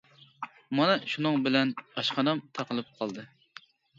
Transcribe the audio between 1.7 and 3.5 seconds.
ئاشخانام تاقىلىپ قالدى.